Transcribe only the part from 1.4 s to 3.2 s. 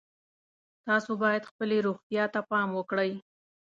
خپلې روغتیا ته پام وکړئ